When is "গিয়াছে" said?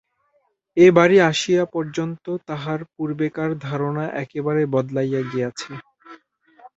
5.29-5.71